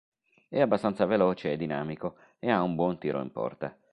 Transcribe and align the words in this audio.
È 0.49 0.59
abbastanza 0.59 1.05
veloce 1.05 1.51
e 1.51 1.57
dinamico 1.57 2.15
e 2.39 2.49
ha 2.49 2.63
un 2.63 2.73
buon 2.73 2.97
tiro 2.97 3.21
in 3.21 3.31
porta. 3.31 3.77